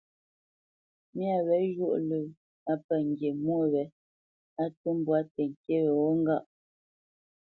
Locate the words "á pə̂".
2.71-2.97